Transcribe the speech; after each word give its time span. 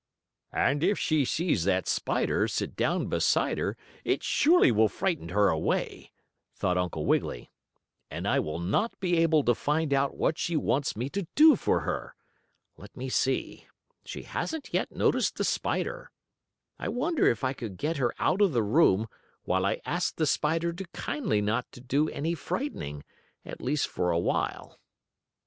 "And 0.55 0.83
if 0.83 0.97
she 0.97 1.23
sees 1.25 1.63
that 1.65 1.87
spider, 1.87 2.47
sit 2.47 2.75
down 2.75 3.05
beside 3.05 3.59
her, 3.59 3.77
it 4.03 4.23
surely 4.23 4.71
will 4.71 4.87
frighten 4.89 5.29
her 5.29 5.49
away," 5.49 6.11
thought 6.55 6.75
Uncle 6.75 7.05
Wiggily, 7.05 7.51
"and 8.09 8.27
I 8.27 8.39
will 8.39 8.57
not 8.57 8.99
be 8.99 9.17
able 9.17 9.43
to 9.43 9.53
find 9.53 9.93
out 9.93 10.17
what 10.17 10.39
she 10.39 10.55
wants 10.57 10.95
me 10.95 11.07
to 11.09 11.27
do 11.35 11.55
for 11.55 11.81
her. 11.81 12.15
Let 12.77 12.97
me 12.97 13.09
see, 13.09 13.67
she 14.03 14.23
hasn't 14.23 14.73
yet 14.73 14.91
noticed 14.91 15.35
the 15.35 15.43
spider. 15.43 16.09
I 16.79 16.87
wonder 16.87 17.27
if 17.27 17.43
I 17.43 17.53
could 17.53 17.77
get 17.77 17.97
her 17.97 18.11
out 18.17 18.41
of 18.41 18.53
the 18.53 18.63
room 18.63 19.05
while 19.43 19.67
I 19.67 19.81
asked 19.85 20.17
the 20.17 20.25
spider 20.25 20.73
to 20.73 20.85
kindly 20.95 21.43
not 21.43 21.71
to 21.73 21.79
do 21.79 22.09
any 22.09 22.33
frightening, 22.33 23.03
at 23.45 23.61
least 23.61 23.87
for 23.87 24.09
a 24.09 24.17
while?" 24.17 24.79